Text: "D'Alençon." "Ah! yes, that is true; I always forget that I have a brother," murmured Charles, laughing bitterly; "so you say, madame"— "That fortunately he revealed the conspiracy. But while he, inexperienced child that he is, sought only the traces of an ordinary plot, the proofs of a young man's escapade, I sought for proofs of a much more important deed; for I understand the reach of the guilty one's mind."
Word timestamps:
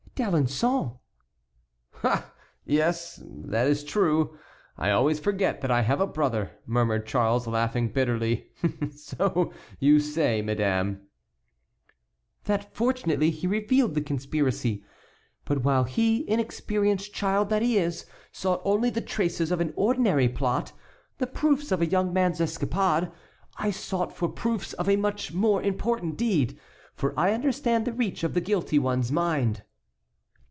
"D'Alençon." 0.13 0.99
"Ah! 2.03 2.31
yes, 2.63 3.23
that 3.25 3.65
is 3.67 3.83
true; 3.83 4.37
I 4.77 4.91
always 4.91 5.19
forget 5.19 5.61
that 5.61 5.71
I 5.71 5.81
have 5.81 5.99
a 5.99 6.05
brother," 6.05 6.51
murmured 6.67 7.07
Charles, 7.07 7.47
laughing 7.47 7.91
bitterly; 7.91 8.51
"so 8.91 9.51
you 9.79 9.99
say, 9.99 10.43
madame"— 10.43 11.07
"That 12.43 12.75
fortunately 12.75 13.31
he 13.31 13.47
revealed 13.47 13.95
the 13.95 14.01
conspiracy. 14.01 14.83
But 15.43 15.63
while 15.63 15.85
he, 15.85 16.29
inexperienced 16.29 17.11
child 17.15 17.49
that 17.49 17.63
he 17.63 17.79
is, 17.79 18.05
sought 18.31 18.61
only 18.63 18.91
the 18.91 19.01
traces 19.01 19.49
of 19.51 19.59
an 19.59 19.73
ordinary 19.75 20.29
plot, 20.29 20.71
the 21.17 21.25
proofs 21.25 21.71
of 21.71 21.81
a 21.81 21.87
young 21.89 22.13
man's 22.13 22.39
escapade, 22.39 23.09
I 23.57 23.71
sought 23.71 24.15
for 24.15 24.29
proofs 24.29 24.73
of 24.73 24.87
a 24.87 24.97
much 24.97 25.33
more 25.33 25.63
important 25.63 26.15
deed; 26.15 26.59
for 26.93 27.19
I 27.19 27.33
understand 27.33 27.85
the 27.85 27.93
reach 27.93 28.23
of 28.23 28.35
the 28.35 28.41
guilty 28.41 28.77
one's 28.77 29.11
mind." 29.11 29.63